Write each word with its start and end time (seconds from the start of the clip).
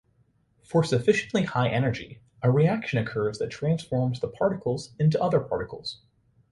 For 0.63 0.83
sufficiently 0.83 1.43
high 1.43 1.67
energy, 1.69 2.21
a 2.41 2.49
reaction 2.49 2.97
occurs 2.97 3.37
that 3.37 3.51
transforms 3.51 4.19
the 4.19 4.29
particles 4.29 4.93
into 4.97 5.21
other 5.21 5.39
particles. 5.39 5.99